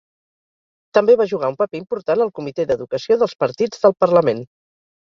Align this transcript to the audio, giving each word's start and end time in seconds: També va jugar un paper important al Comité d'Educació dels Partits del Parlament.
També 0.99 1.15
va 1.19 1.27
jugar 1.33 1.51
un 1.53 1.59
paper 1.61 1.79
important 1.81 2.27
al 2.27 2.35
Comité 2.41 2.69
d'Educació 2.73 3.23
dels 3.25 3.39
Partits 3.47 3.87
del 3.87 3.99
Parlament. 4.07 4.47